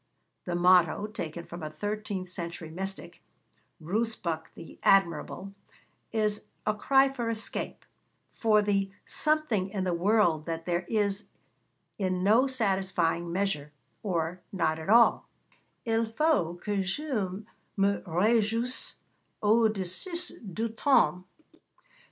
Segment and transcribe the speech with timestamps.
[0.45, 3.21] The motto, taken from a thirteenth century mystic,
[3.79, 5.53] Rusbroeck the Admirable,
[6.11, 7.85] is a cry for escape,
[8.31, 11.29] for the 'something in the world that is there
[11.99, 15.29] in no satisfying measure, or not at all':
[15.85, 17.43] _Il faut que je
[17.77, 18.95] me réjouisse
[19.43, 21.25] au dessus du temps